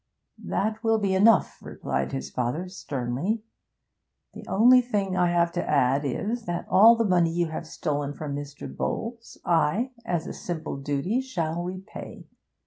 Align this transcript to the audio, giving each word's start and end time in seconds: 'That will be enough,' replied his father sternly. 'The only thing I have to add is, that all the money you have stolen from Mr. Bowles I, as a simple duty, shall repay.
'That 0.43 0.83
will 0.83 0.97
be 0.97 1.13
enough,' 1.13 1.59
replied 1.61 2.11
his 2.11 2.31
father 2.31 2.67
sternly. 2.67 3.43
'The 4.33 4.47
only 4.47 4.81
thing 4.81 5.15
I 5.15 5.29
have 5.29 5.51
to 5.51 5.63
add 5.69 6.03
is, 6.03 6.45
that 6.47 6.65
all 6.67 6.95
the 6.95 7.05
money 7.05 7.31
you 7.31 7.49
have 7.49 7.67
stolen 7.67 8.11
from 8.15 8.35
Mr. 8.35 8.65
Bowles 8.75 9.37
I, 9.45 9.91
as 10.03 10.25
a 10.25 10.33
simple 10.33 10.77
duty, 10.77 11.21
shall 11.21 11.61
repay. 11.63 12.25